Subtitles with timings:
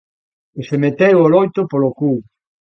[0.53, 2.11] que se meteu o loito polo cu